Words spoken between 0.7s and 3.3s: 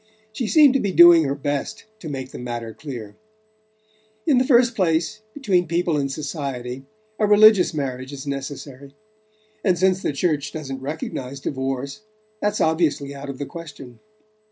to be doing her best to make the matter clear.